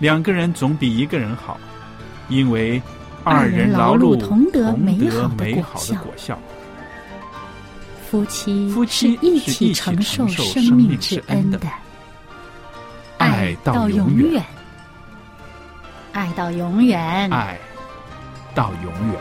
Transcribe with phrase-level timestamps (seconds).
[0.00, 1.60] 两个人总比一个人好，
[2.30, 2.80] 因为
[3.22, 6.38] 二人劳碌同得美好的果得美好的效果效。
[8.10, 11.60] 夫妻夫妻是一起承受生生命命之之恩的，
[13.18, 14.44] 爱到到永远远，
[16.12, 17.30] 爱到永远。
[17.30, 17.58] 爱
[18.54, 19.20] 到永远。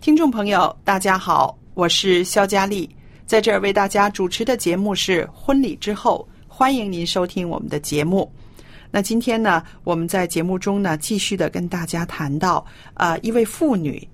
[0.00, 2.88] 听众朋友，大家好，我是肖佳丽，
[3.26, 8.30] 在这儿为大家主持的节目是《婚礼之后》，欢迎您收听我们的节目。
[8.90, 14.06] 那今天呢，我们在节目中呢，继续的跟大家谈到，啊、一位妇女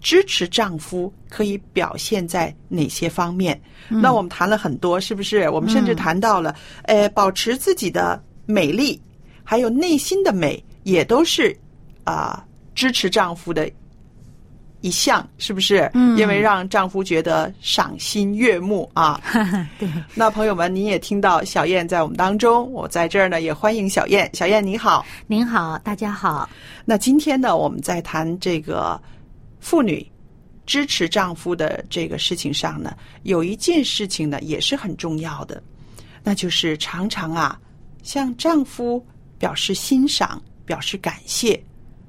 [0.00, 3.60] 支持丈夫可以表现在哪些方面？
[3.88, 5.50] 那我们谈了很多，是不是？
[5.50, 9.02] 我们甚至谈到了，呃，保持自己的美丽，
[9.42, 11.54] 还有内心的美，也都是
[12.04, 13.68] 啊、支持丈夫的
[14.84, 15.90] 一项，是不是？
[15.94, 19.18] 嗯因为让丈夫觉得赏心悦目啊。
[19.80, 24.28] 对，那朋友们，您也听到小燕在我们当中，我在这儿呢也欢迎小燕。
[24.34, 25.06] 小燕你好。
[25.26, 26.46] 您好，大家好。
[26.84, 29.00] 那今天呢，我们在谈这个
[29.58, 30.06] 妇女
[30.66, 35.62] 支持丈夫的这个事情上呢，有一件事情呢也是很重要的，
[36.22, 37.58] 那就是常常啊
[38.02, 39.02] 向丈夫
[39.38, 41.58] 表示欣赏、表示感谢，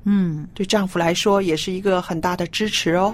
[0.08, 3.14] 嗯，对丈夫来说也是一个很大的支持哦。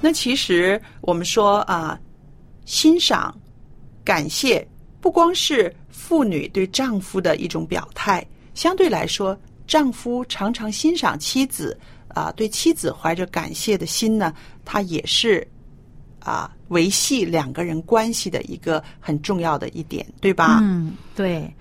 [0.00, 1.98] 那其实我们说啊，
[2.66, 3.34] 欣赏、
[4.04, 4.66] 感谢，
[5.00, 8.22] 不光是妇女对丈夫的一种表态，
[8.54, 11.78] 相对来说，丈夫常常欣赏妻子
[12.08, 14.32] 啊，对妻子怀着感谢的心呢，
[14.64, 15.46] 他也是
[16.20, 20.60] 啊维系两个人关系的一个很重要的一点，对吧？
[20.62, 21.52] 嗯，对，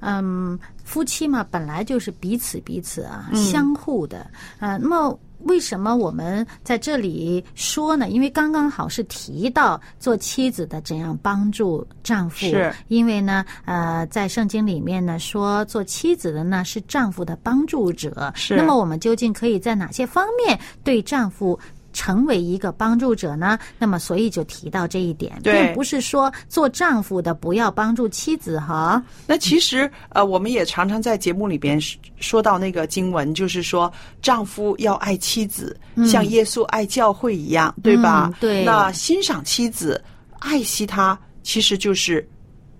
[0.00, 5.18] 嗯，夫妻嘛，本来就是彼此彼此啊，嗯相互的啊、那么。
[5.44, 8.08] 为什么我们在这里说呢？
[8.08, 18.32] 因为刚刚好是提到做妻子的怎样帮助丈夫，是因为呢，呃，在圣经里面呢说，做妻子的呢是丈夫的帮助者。
[18.34, 21.58] 是那么我们究竟可以在哪些方面对丈夫
[21.92, 23.58] 成为一个帮助者呢？
[23.78, 29.02] 那么所以就提到这一点，并不是说做丈夫的不要帮助妻子哈。
[29.26, 33.92] 那其实呃，我们也常常在节目里边说说到那个经文，就是说
[34.22, 38.34] 丈夫要爱妻子，像耶稣爱教会一样，对吧嗯？
[38.40, 40.02] 对那欣赏妻子，
[40.38, 42.26] 爱惜她，其实就是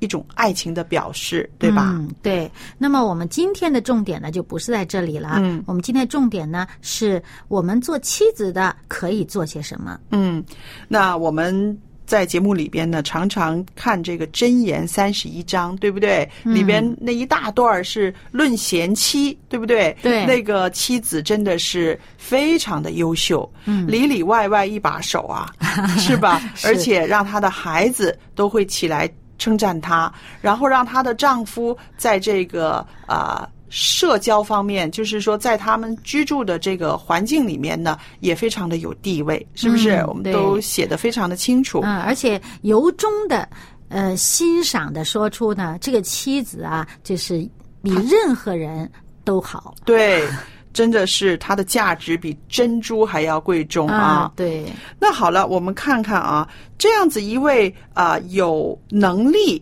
[0.00, 1.90] 一种爱情的表示，对吧？
[1.94, 2.50] 嗯，对。
[2.76, 5.36] 那么我们今天的重点呢，就不是在这里了。
[5.36, 9.98] 嗯我们今天重点呢，是我们做妻子的可以做些什么。
[10.10, 10.44] 嗯，
[10.88, 16.28] 那我们在节目里边呢，常常看这个《箴言》三十一章，对不对？
[16.44, 19.96] 嗯里边那一大段是论贤妻，对不对？
[20.02, 25.52] 对那个妻子真的是非常的优秀，嗯，里里外外一把手啊，
[25.98, 26.40] 是吧？
[26.56, 29.08] 是而且让他的孩子都会起来
[29.40, 33.48] 称赞她，然后让她的丈夫在这个啊。
[33.72, 39.92] 社交方面，就是说，在他们居住的这个环境里面呢，也非常的有地位，是不是？
[39.92, 41.78] 嗯我们都写的非常的清楚。
[41.84, 43.48] 嗯，而且由衷的
[43.88, 47.48] 呃欣赏的说出呢，这个妻子啊，就是
[47.80, 48.90] 比任何人
[49.22, 50.26] 都好对，
[50.72, 54.32] 真的是它的价值比珍珠还要贵重啊！
[54.36, 54.64] 对，
[54.98, 59.60] 那好了，我们看看啊，这样子一位啊、有能力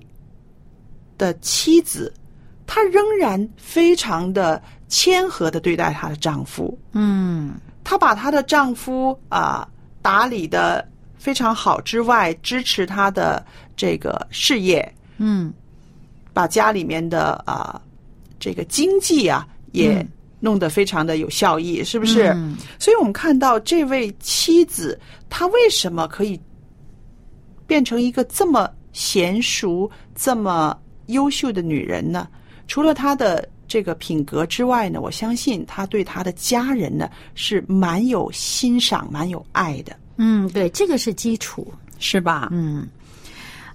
[1.16, 2.12] 的妻子，
[2.66, 7.54] 她仍然非常的谦和的对待她的丈夫，嗯。
[7.84, 9.66] 她把她的丈夫啊、
[10.02, 13.42] 打理的非常好之外，支持她的
[13.74, 15.50] 这个事业，嗯。
[16.34, 17.80] 把家里面的啊、
[18.38, 20.08] 这个经济啊也嗯
[20.40, 22.24] 弄得非常的有效益，是不是？
[22.34, 24.98] 嗯所以我们看到这位妻子，
[25.28, 26.38] 她为什么可以
[27.66, 30.76] 变成一个这么娴熟、这么
[31.06, 32.28] 优秀的女人呢？
[32.66, 41.66] 除了她的这个品格之外呢，我相信她对她的家人呢是蛮有欣赏、蛮有爱的，嗯，对，这个是基础。
[42.00, 42.48] 是吧？
[42.52, 42.86] 嗯，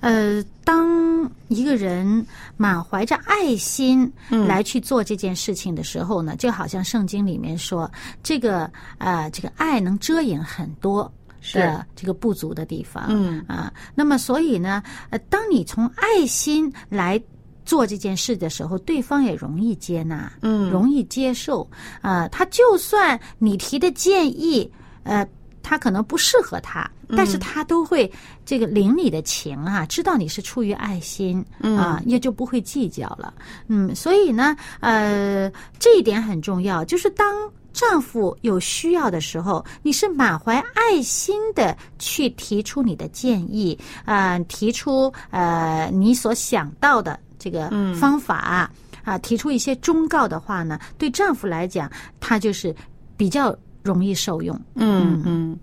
[0.03, 2.25] 呃，当一个人
[2.57, 4.47] 满怀着爱心嗯。
[4.47, 7.89] 来去做这件事情的时候呢，就好像圣经里面说，
[8.21, 11.11] 这个呃，这个爱能遮掩很多。
[11.51, 13.44] 的这个不足的地方，嗯。
[13.50, 17.21] 啊，那么所以呢，呃，当你从爱心来
[17.65, 20.69] 做这件事的时候，对方也容易接纳，嗯。
[20.71, 21.69] 容易接受，
[22.01, 24.71] 啊，他就算你提的建议，
[25.03, 25.27] 呃，
[25.63, 26.88] 他可能不适合他，
[27.18, 28.12] 但是他都会
[28.45, 33.33] 这个领你的情啊，知道你是出于爱心，啊，也就不会计较了。
[33.68, 37.25] 嗯，所以呢，呃，这一点很重要，就是当。
[37.74, 43.75] 丈夫有需要的时候，你是满怀爱心的去提出你的建议，
[44.06, 48.69] 啊、提出呃你所想到的这个方法
[49.04, 52.75] 啊、提出一些忠告的话呢，对丈夫来讲，他就是
[53.18, 54.59] 比较容易受用。
[54.75, 55.57] 嗯嗯。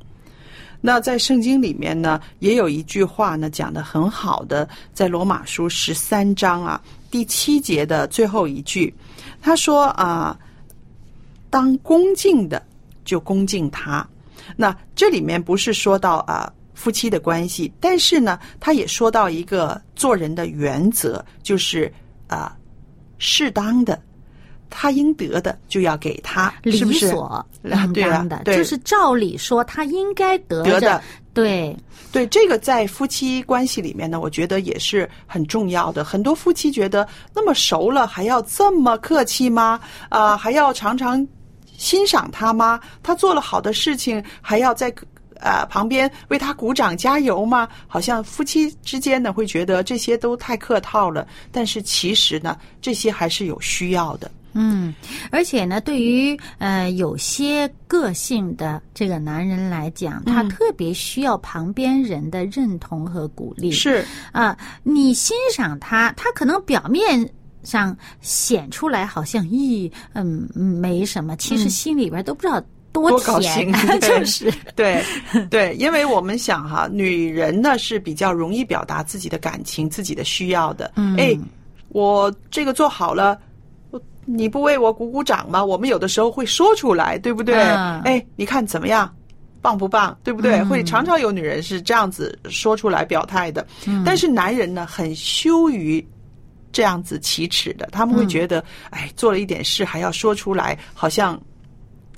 [0.82, 6.81] 那在圣经里面呢，也有一句话呢讲的很好的，在罗马书十三章啊
[7.11, 8.94] 第七节的最后一句，
[9.43, 10.38] 他说啊，
[11.50, 12.62] 当恭敬的
[13.05, 14.06] 就恭敬他。
[14.56, 21.93] 那这里面不是说到啊夫妻的关系，但是呢，他也说到一个做人的原则，就是
[22.26, 22.56] 啊
[23.19, 24.00] 适当的，
[24.70, 27.12] 他应得的就要给他，理是不是？
[27.93, 31.02] 对啊当的，对就是照理说他应该得得的
[31.34, 31.76] 对，
[32.11, 36.02] 对，这个在夫妻关系里面呢，我觉得也是很重要的。
[36.02, 39.78] 很多夫妻觉得那么熟了，还要这么客气吗？
[40.08, 41.26] 啊、还要常常
[41.76, 42.81] 欣赏他吗？
[43.02, 44.93] 他做了好的事情，还要在
[45.37, 47.69] 呃旁边为他鼓掌加油吗？
[47.87, 54.31] 好像夫妻之间呢会觉得这些都太客套了，但是其实呢，这些还是有需要的。
[54.52, 54.94] 嗯，
[55.31, 60.49] 而且呢，对于呃有些个性的这个男人来讲，他嗯。
[60.50, 63.70] 特别需要旁边人的认同和鼓励。
[63.70, 67.29] 是，啊，你欣赏他，他可能表面
[67.62, 72.62] 上显出来好像咦，嗯，没什么，其实心里边都不知道
[72.93, 74.53] 多甜兴， 就是。
[74.76, 75.03] 对
[75.50, 80.93] 对，因为我们想哈，女人呢是比较容易表达自己的感情、自己的需要的。
[80.96, 81.17] 嗯。
[81.17, 81.37] 哎，
[81.88, 83.50] 我这个做好了，我
[84.32, 85.65] 你不为我鼓鼓掌吗？
[85.65, 87.55] 我们有的时候会说出来，对不对？
[87.56, 89.12] 嗯哎，你看怎么样？
[89.62, 90.17] 棒不棒？
[90.25, 90.61] 对不对？
[90.61, 96.03] 嗯会常常有女人是这样子说出来表态的，嗯但是男人呢，很羞于
[96.73, 101.38] 这样子启齿的，他们会觉得，哎，做了一点事还要说出来，好像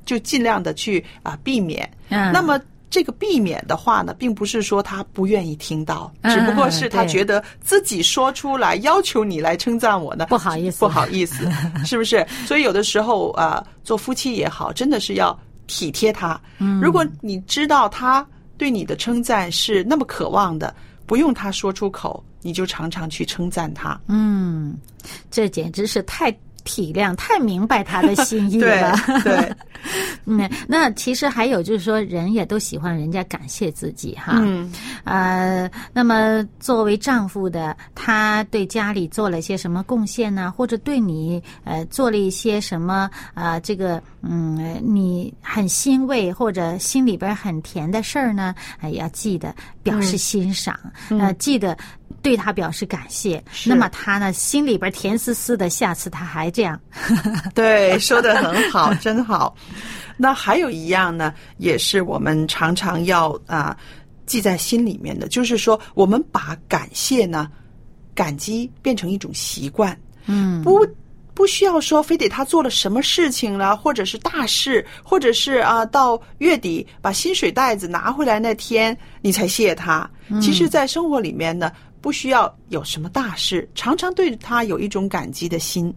[0.05, 1.91] 就尽量的去啊避免。
[2.11, 2.61] 嗯那么
[2.93, 11.51] 这个避免的话呢，并不是说他不愿意听到，嗯只不过是他觉得自己说出来，要求你来称赞我呢，不好意思不好意思，
[11.87, 12.25] 是不是？
[12.47, 15.37] 所以有的时候啊、做夫妻也好，真的是要
[15.67, 16.39] 体贴他。
[16.59, 18.25] 嗯如果你知道他
[18.59, 20.75] 对你的称赞是那么渴望的，
[21.07, 23.99] 不用他说出口，你就常常去称赞他。
[24.07, 24.77] 嗯，
[25.31, 26.31] 这简直是太
[26.65, 28.95] 体谅、太明白他的心意了。
[29.25, 29.55] 对，
[30.27, 34.39] 嗯，那其实还有就是说，人也都喜欢人家感谢自己哈。
[34.41, 34.73] 嗯
[35.05, 40.53] 呃，那么作为丈夫的，他对家里做了些什么贡献呢？
[40.57, 48.55] 或者对你呃做了一些什么啊、呃这个嗯，你很欣慰或者心里边很甜的事儿呢？
[48.81, 50.79] 哎，要记得表示欣赏，
[51.11, 51.77] 呃，记得
[52.23, 53.43] 对他表示感谢。
[53.67, 56.81] 那么他呢，心里边甜丝丝的，下次他还这样。
[57.55, 59.55] 对，说的很好，真好。
[60.17, 63.77] 那还有一样呢，也是我们常常要啊、
[64.25, 67.51] 记在心里面的，就是说，我们把感谢呢，
[68.15, 70.87] 感激变成一种习惯，嗯，不
[71.35, 80.09] 不需要说非得他做了什么事情了，或者是大事，或者是啊到月底把薪水袋子拿回来那天你才谢他。
[80.41, 85.95] 其实，在生活里面呢，不需要有什么大事，常常对他有一种感激的心。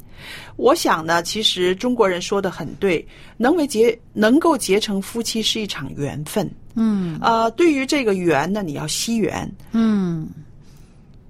[0.56, 6.50] 我想呢，其实中国人说的很对，能为结能够结成夫妻是一场缘分。
[6.76, 9.52] 嗯呃，对于这个缘呢，你要惜缘。
[9.72, 10.30] 嗯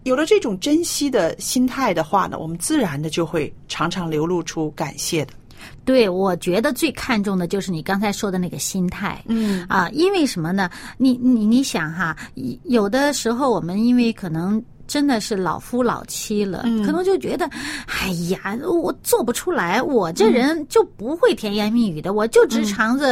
[0.03, 5.33] 有了这种珍惜的心态的话呢，我们自然的就会常常流露出感谢的。
[5.83, 9.23] 对，我觉得最看重的就是你刚才说的那个心态。
[9.27, 10.69] 嗯啊，因为什么呢？
[10.97, 12.15] 你你你想哈，
[12.63, 17.49] 有的时候我们因为可能真的是老夫老妻了，嗯可能就觉得，
[17.87, 23.07] 哎呀，我做不出来，我这人就不会甜言蜜语的，我就只藏着、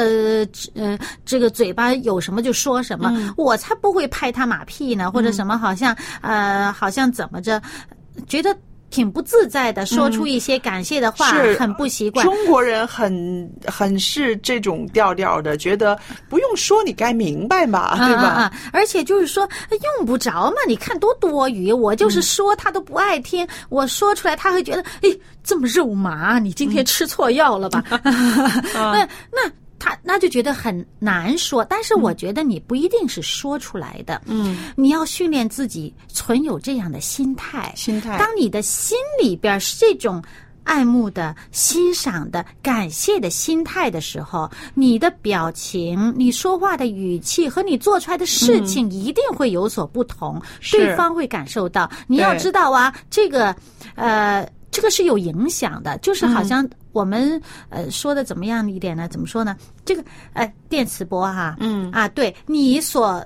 [0.75, 7.61] 呃这个嘴巴有什么就说什么，嗯我才不会拍他马屁呢，或者什么好像、呃好像怎么着，
[8.27, 8.55] 觉得。
[8.93, 12.23] 挺不自在的，说出一些感谢的话，是很不习惯。
[12.23, 18.53] 中国人很很是这种调调的，觉得不用说，你该明白嘛，对吧？
[18.71, 19.49] 而且就是说
[19.97, 21.73] 用不着嘛，你看多多余。
[21.73, 25.09] 我就是说他都不爱听，我说出来他会觉得，哎，
[25.43, 27.83] 这么肉麻，你今天吃错药了吧？
[28.75, 29.51] 那那他
[30.13, 31.65] 那就觉得很难说。
[31.65, 37.73] 但是我觉得你不一定是说出来的，嗯，你要训练自己存有这样的心态。
[37.75, 40.21] 心态当你的心里边是这种
[40.65, 51.89] 爱慕的、欣赏的、感谢的心态的时候，你的表情、你说话的语气和你做出来的事情一定会有所不同，是对方会感受到。
[52.05, 53.55] 你要知道啊，这个
[53.95, 59.07] 呃，这个是有影响的，就是好像我们、呃说的怎么样一点呢？
[59.09, 59.57] 怎么说呢？
[59.83, 63.25] 这个呃电磁波哈、嗯啊，对你所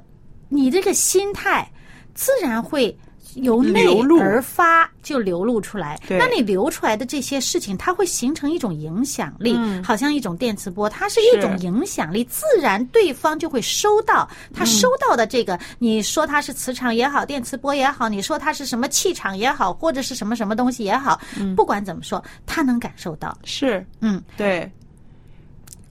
[0.50, 1.70] 你这个心态，
[2.16, 2.98] 自然会
[3.38, 3.86] 由内
[4.20, 6.00] 而发，就流露出来。
[6.10, 9.84] 那你流出来的这些事情，它会形成一种影响力，嗯。
[9.84, 14.28] 好像一种电磁波，它是一种影响力，自然对方就会收到。
[14.54, 21.20] 他收到的这个，你说它是磁场也好，电磁波也好，你说它是什么气场也好，或者是什么什么东西也好，
[21.56, 23.38] 不管怎么说，他能感受到。
[23.44, 23.86] 是。
[24.02, 24.70] 嗯，对，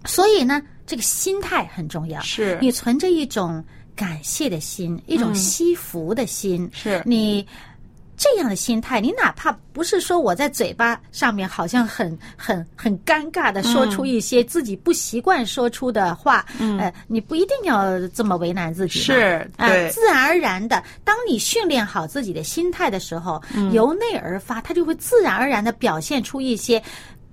[0.04, 2.20] 所以呢，这个心态很重要。
[2.20, 2.58] 是。
[2.60, 3.64] 你存着一种
[3.96, 7.02] 感谢的心，一种惜福的心，是。
[7.04, 7.44] 你
[8.16, 19.90] 这样的心态，你哪怕不是说我在嘴巴上面好像很很很尴尬的说出一些自己不习惯说出的话，嗯、呃，你不一定要这么为难自己，是啊、对。
[19.90, 23.72] 自然而然的，当你训练好自己的心态的时候，嗯。
[23.72, 26.82] 由内而发，它就会自然而然的表现出一些。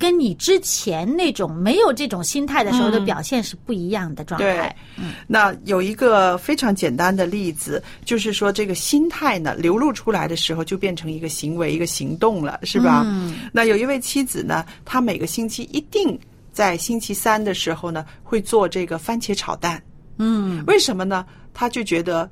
[0.04, 4.76] 跟你之前那种没有这种心态的时候的表现是不一样的状态。
[4.98, 13.04] 对，那有一个非常简单的例子，就是说这个心态呢流露出来的时候，就变成一个行为、一个行动了，是吧？
[13.06, 16.20] 嗯那有一位妻子呢，她每个星期一定
[16.52, 19.82] 在星期三的时候呢，会做这个番茄炒蛋。
[20.18, 21.26] 嗯为什么呢？
[21.54, 22.30] 她就觉得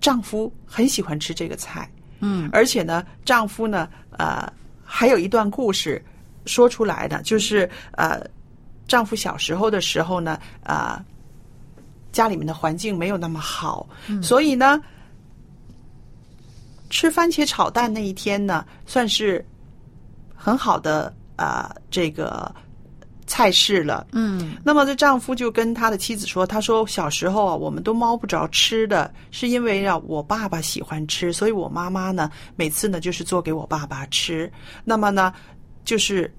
[0.00, 1.86] 丈夫很喜欢吃这个菜，
[2.20, 4.50] 嗯而且呢，丈夫呢，呃，
[4.82, 6.02] 还有一段故事
[6.48, 8.20] 说出来的，就是呃，
[8.88, 10.98] 丈夫小时候的时候呢，呃，
[12.10, 13.86] 家里面的环境没有那么好，
[14.22, 14.82] 所以呢，
[16.90, 19.44] 吃番茄炒蛋那一天呢，算是
[20.34, 22.50] 很好的啊、呃这个
[23.26, 24.06] 菜式了。
[24.12, 34.50] 嗯那么这丈夫就跟他的妻子说：“他说小时候啊，我们都摸不着吃的，是因为啊我爸爸喜欢吃，所以我妈妈呢每次呢就是做给我爸爸吃。
[34.82, 35.30] 那么呢，
[35.88, 36.30] 就是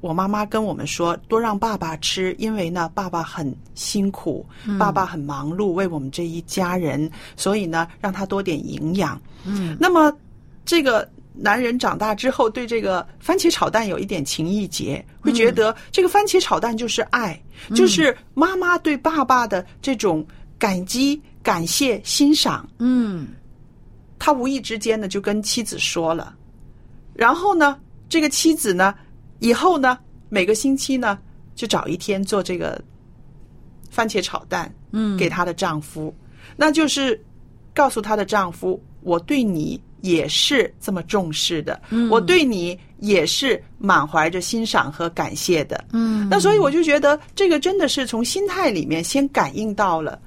[0.00, 4.44] 我妈妈跟我们说，多让爸爸吃，因为呢爸爸很辛苦，
[4.76, 9.20] 爸爸很忙碌，为我们这一家人，所以呢让他多点营养。
[9.44, 10.12] 嗯那么
[10.64, 17.40] 这个男人长大之后，对这个番茄炒蛋有一点情意结，会觉得这个番茄炒蛋就是爱，
[17.76, 20.26] 就是妈妈对爸爸的这种
[20.58, 22.68] 感激、感谢、欣赏。
[22.80, 23.28] 嗯
[24.18, 26.34] 他无意之间呢就跟妻子说了，
[27.14, 27.78] 然后呢，
[28.08, 28.94] 这个妻子呢，
[29.38, 29.98] 以后呢
[30.28, 31.18] 每个星期呢
[31.54, 32.80] 就找一天做这个
[33.90, 35.16] 番茄炒蛋，嗯。
[35.16, 36.14] 给她的丈夫，
[36.56, 37.20] 那就是
[37.74, 42.08] 告诉她的丈夫，我对你也是这么重视的，嗯。
[42.08, 45.84] 我对你也是满怀着欣赏和感谢的。
[45.92, 50.20] 嗯，那所以我就觉得这个真的是从心态里面先感应到了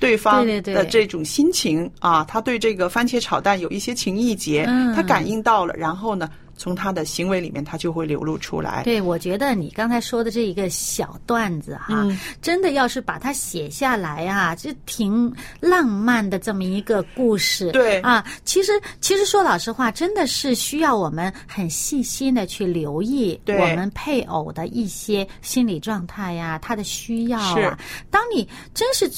[0.00, 4.94] 对方的这种心情啊，他对这个番茄炒蛋有一些情意结，嗯。
[4.94, 8.82] 他感应到了，然后呢，从他的行为里面他就会流露出来。
[8.82, 17.72] 对，我觉得你刚才说的这一个小段子哈，嗯真的要是把它写下来啊，这挺浪漫的这么一个故事。
[17.72, 27.78] 对啊，其实其实说老实话，真的是需要我们很细心的去留意我们配偶的一些心理状态呀、他的需要是啊。
[28.10, 29.08] 当你真是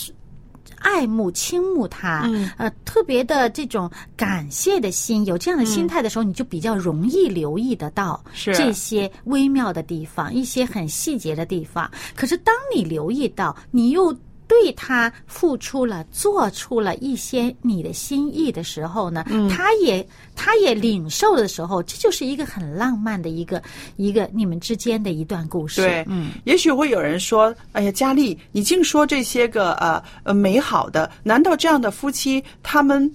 [0.81, 8.23] 爱慕、倾慕他，嗯呃，特别的这种感谢的心，有这样的心态的时候，你就比较容易留意得到
[8.53, 11.91] 这些微妙的地方，一些很细节的地方。
[12.17, 14.15] 可是当你留意到，你又
[14.51, 20.05] 对他付出了、做出了一些你的心意的时候呢，他也
[20.35, 23.63] 他也领受的时候，这就是一个很浪漫的一个
[23.95, 25.81] 一个你们之间的一段故事。
[25.83, 33.09] 对，嗯，也许会有人说：“哎呀，佳丽，你净说这些个呃呃美好的，难道这样的夫妻他们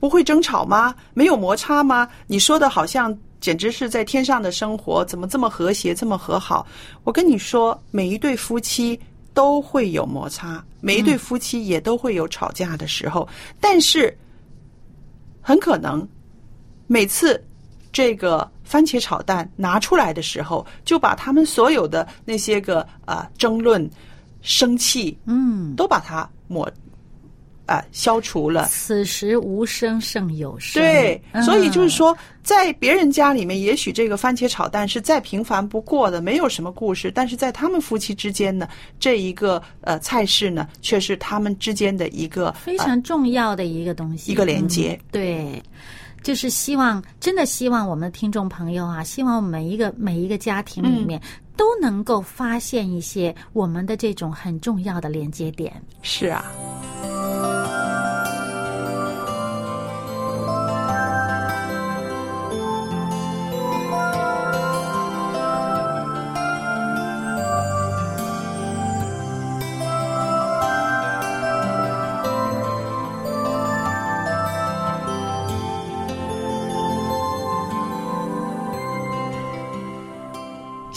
[0.00, 0.94] 不会争吵吗？
[1.12, 2.08] 没有摩擦吗？
[2.26, 6.66] 你说的好像简直是在天上的生活，怎么这么和谐，这么和好？”
[7.04, 8.98] 我跟你说，每一对夫妻
[9.38, 13.28] 都会有摩擦，每一对夫妻也都会有吵架的时候，
[13.60, 14.12] 但是
[15.40, 16.04] 很可能
[16.88, 17.40] 每次
[17.92, 23.88] 这个番茄炒蛋拿出来的时候，就把他们所有的那些个啊、争论、
[24.42, 26.68] 生气，嗯，都把它抹
[27.68, 28.66] 啊、消除了。
[28.66, 30.82] 此时无声胜有声。
[30.82, 31.42] 对，嗯。
[31.42, 38.66] 所以就是说，在别人家里面，也许这个番茄炒蛋是再平凡不过的，没有什么故事；但是在他们夫妻之间呢，
[38.98, 45.62] 这一个呃菜式呢，却是他们之间的一个呃非常重要的一个东西，一个连接嗯对，
[46.22, 51.20] 就是希望，真的希望我们的听众朋友啊，希望每一个每一个家庭里面、
[51.58, 55.82] 都能够发现一些我们的这种很重要的连接点。
[56.00, 57.87] 是啊。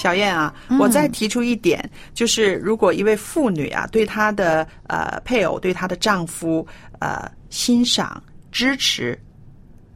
[0.02, 6.66] 小燕啊，我再提出一点，就是如果一位妇女啊，对她的呃配偶、对她的丈夫
[6.98, 8.20] 呃欣赏、
[8.52, 9.16] 支持，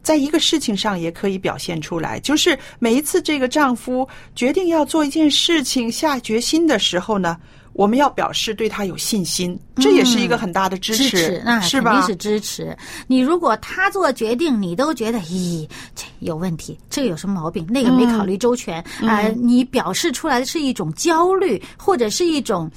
[0.04, 7.36] 在一个事情上也可以表现出来，就是每一次这个丈夫决定要做一件事情、下决心的时候呢，
[7.76, 11.92] 我们要表示对他有信心，这也是一个很大的支支持，那是吧？
[11.92, 12.74] 肯定是支持。
[13.06, 22.70] 你如果他做决定，你都觉得咦，这有问题，这个有什么毛病，那个没考虑周全，嗯啊、你表示出来的是一种焦虑，或者是一种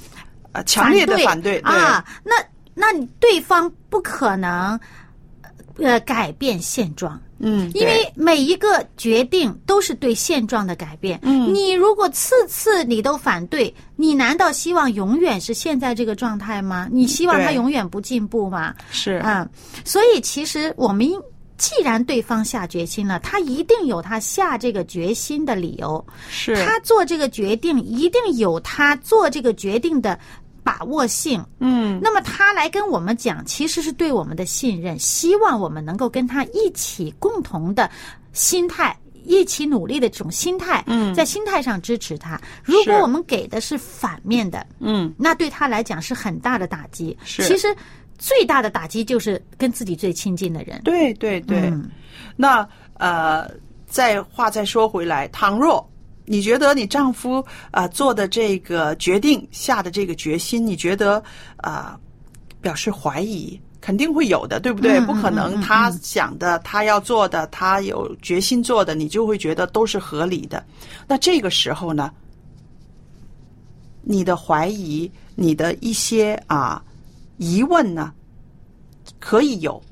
[0.52, 2.34] 呃强烈的反对，对啊，那
[2.74, 4.78] 那你对方不可能
[5.78, 7.18] 呃改变现状。
[7.40, 11.18] 嗯，因为每一个决定都是对现状的改变。
[11.22, 16.88] 嗯你如果次次你都反对，你难道希望永远是现在这个状态吗？
[16.92, 18.74] 你希望他永远不进步吗？
[18.90, 19.48] 是嗯，
[19.84, 21.08] 所以其实我们
[21.58, 26.02] 既然对方下决心了，他一定有他下这个决心的理由。
[26.30, 30.18] 是，他做这个决定，一定有他做这个决定的
[30.70, 31.44] 把握性。
[31.58, 37.90] 嗯那么他来跟我们讲，其实是对我们的信任，希望我们能够跟他一起共同的
[38.32, 38.96] 心态。
[39.26, 42.40] 一起努力的这种心态，嗯在心态上支持他。
[42.64, 47.16] 如果我们给的是反面的，嗯那对他来讲是很大的打击。
[47.22, 47.68] 是其实
[48.18, 50.80] 最大的打击就是跟自己最亲近的人。
[50.84, 51.58] 对对对。
[51.68, 51.90] 嗯
[52.34, 53.46] 那呃，
[53.86, 55.86] 再话再说回来，倘若
[56.32, 57.40] 你觉得你丈夫
[57.72, 61.16] 啊、呃做的这个决定、下的这个决心，你觉得
[61.56, 62.00] 啊、呃
[62.60, 64.98] 表示怀疑，肯定会有的，对不对？
[65.00, 70.64] 嗯不可能他想的、他要做的、他有决心做的，你就会觉得都是合理的。
[71.08, 72.12] 那这个时候呢，
[74.02, 76.80] 你的怀疑、你的一些啊
[77.38, 78.12] 疑问呢，
[79.18, 79.82] 可以有，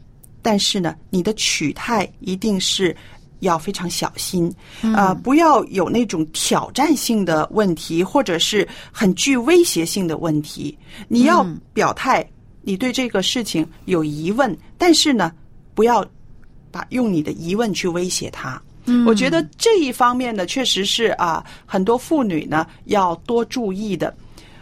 [0.40, 2.94] 但是呢，你的取态一定是
[3.40, 4.53] 要非常小心，
[4.94, 10.77] 啊、不要有那种挑战性的问题，或者是很具威胁性的问题。
[11.09, 12.29] 你要表态，
[12.62, 15.33] 你对这个事情有疑问，但是呢，
[15.74, 16.05] 不要
[16.70, 18.61] 把用你的疑问去威胁他。
[19.07, 24.14] 我觉得这一方面呢，确实是啊，很多妇女呢要多注意的。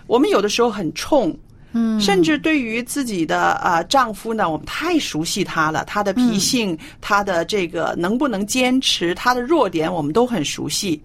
[0.08, 1.36] 我们有的时候很冲，
[1.78, 11.02] 嗯，甚至对于自己的呃丈夫呢，我们太熟悉他了，他的脾性，他的这个能不能坚持，他的弱点，我们都很熟悉。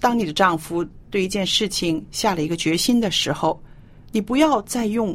[0.00, 3.62] 当你的丈夫对一件事情下了一个决心的时候，
[4.10, 5.14] 你不要再用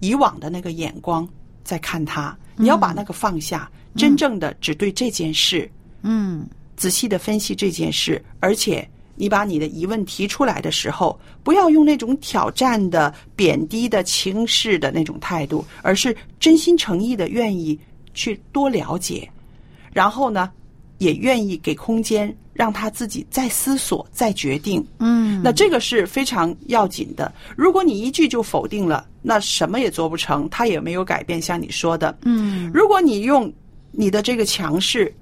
[0.00, 1.28] 以往的那个眼光
[1.62, 5.70] 再看他，你要把那个放下，真正的只对这件事。
[6.02, 8.88] 嗯仔细的分析这件事，而且
[9.22, 17.78] 你把你的疑问提出来的时候，不要用那种挑战的、贬低的、轻视的那种态度，而是真心诚意的愿意
[18.14, 19.30] 去多了解，
[19.92, 20.50] 然后呢，
[20.98, 24.84] 也愿意给空间让他自己再思索、再决定。
[24.98, 27.32] 嗯，那这个是非常要紧的。
[27.56, 31.40] 如果你一句就否定了，那什么也做不成，他也没有改变。
[31.40, 33.52] 像你说的，嗯如果你用
[33.92, 35.14] 你的这个强势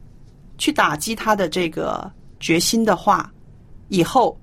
[0.57, 2.11] 去打击他的这个
[2.41, 3.31] 决心的话，
[3.90, 4.35] 以后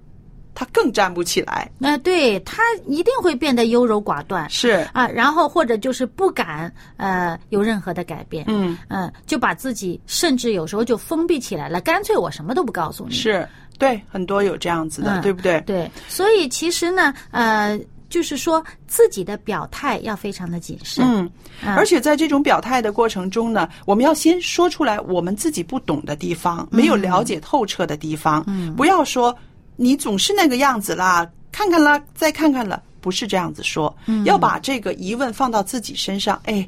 [0.54, 1.70] 他更站不起来。
[1.78, 13.14] 那、对他一定会变得优柔寡断是，啊，然后或者就是不敢呃有任何的改变，嗯，嗯，就把自己甚至有时候就封闭起来了，干脆我什么都不告诉你。
[13.14, 15.62] 是对，很多有这样子的，嗯对不对？
[15.62, 17.80] 对，所以其实呢，呃，
[18.10, 21.06] 就是说自己的表态要非常的谨慎。
[21.06, 21.30] 嗯，
[21.64, 29.36] 啊而且在这种表态的过程中呢，我们要先说出来我们自己不懂的地方，没有了解透彻的地方，嗯不要说
[29.76, 36.68] 你总是那个样子啦，看看啦，再看看了，不是这样子说，嗯要把这个疑问放到自己身上，哎。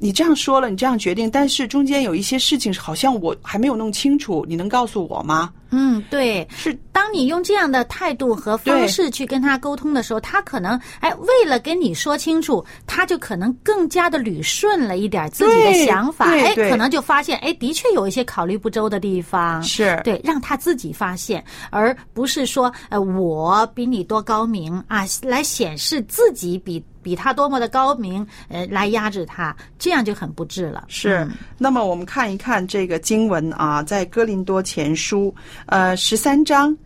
[0.00, 5.52] 你这样说了，你这样决定，但是中间有一些事情好像我还没有弄清楚，你能告诉我吗？
[5.70, 19.62] 嗯，对，是当你用这样的态度和方式去跟他沟通的时候，他可能哎，为了跟你说清楚，他就可能更加的捋顺了一点自己的想法，哎，可能就发现哎，的确有一些考虑不周的地方。
[19.62, 30.84] 是，对，让他自己发现，而不是说，呃，我比你多高明啊，来显示自己比比他多么的高明，呃，来压制他，这样就很不智了。
[30.88, 35.34] 是嗯，那么我们看一看这个经文啊，在哥林多前书，
[35.66, 36.76] 呃，十三章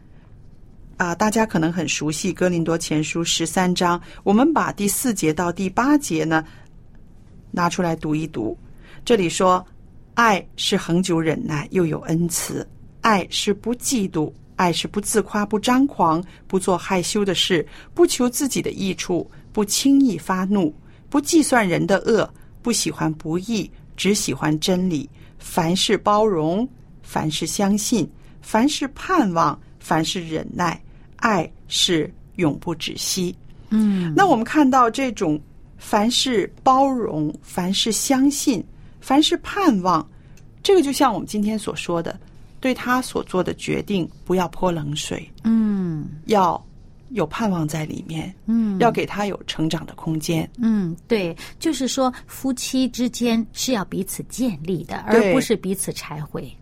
[0.96, 4.00] 啊，大家可能很熟悉哥林多前书十三章。
[4.22, 6.44] 我们把第四节到第八节呢
[7.50, 8.56] 拿出来读一读。
[9.04, 9.64] 这里说，
[10.14, 12.64] 爱是恒久忍耐，又有恩慈；
[13.00, 20.74] 爱是不嫉妒，爱是不自夸，不张狂，不做害羞的事，不求自己的益处，不轻易发怒，
[21.08, 22.28] 不计算人的恶，
[22.62, 25.08] 不喜欢不义，只喜欢真理。
[25.38, 26.68] 凡事包容，
[27.02, 28.08] 凡事相信，
[28.42, 30.78] 凡是盼望，凡是忍耐，
[31.16, 33.34] 爱是永不止息。
[33.70, 35.40] 嗯，那我们看到这种
[35.78, 38.62] 凡是包容、凡是相信、
[39.00, 40.06] 凡是盼望，
[40.62, 42.18] 这个就像我们今天所说的，
[42.60, 46.62] 对他所做的决定不要泼冷水，嗯要
[47.10, 50.48] 有盼望在里面，嗯，要给他有成长的空间。
[50.58, 56.54] 嗯，对，就是说夫妻之间是要彼此建立的，而不是彼此拆毁。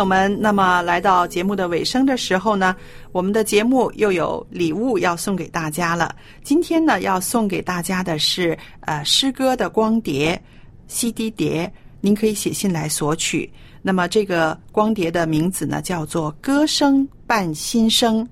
[0.00, 2.74] 友们，那么来到节目的尾声的时候呢，
[3.12, 6.16] 我们的节目又有礼物要送给大家了。
[6.42, 10.42] 今天呢，要送给大家的是呃诗歌的光碟
[10.88, 13.52] CD 碟，您可以写信来索取。
[13.82, 18.24] 那么这个光碟的名字呢，叫做《歌声伴心声》。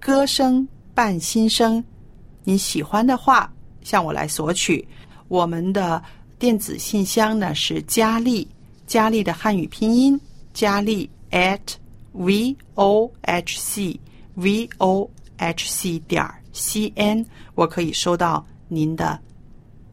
[0.00, 1.84] 歌声伴心声，
[2.42, 4.82] 您喜欢的话向我来索取。
[5.28, 6.02] 我们的
[6.38, 8.48] 电子信箱呢是佳丽。
[8.92, 10.20] 佳丽的汉语拼音
[10.52, 11.58] 佳丽 at
[12.12, 13.98] v o h c
[14.34, 17.24] v o h c 点 c n，
[17.54, 19.18] 我可以收到您的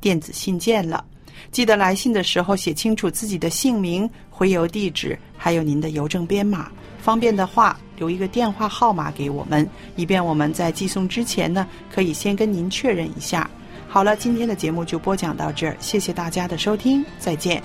[0.01, 1.05] 电子信件了。
[1.49, 6.69] 记得来信的时候写清楚自己的姓名、回邮地址，还有您的邮政编码。
[7.01, 13.49] 方便的话，留一个电话号码给我们，以便我们在寄送之前呢，可以先跟您确认一下。
[13.87, 17.63] 好了，今天的节目就播讲到这儿，谢谢大家的收听，再见。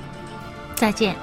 [0.75, 1.17] 再见。